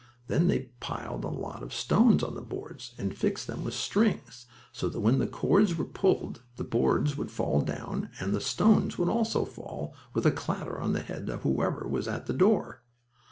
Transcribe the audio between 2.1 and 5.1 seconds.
on the boards and fixed them with strings, so that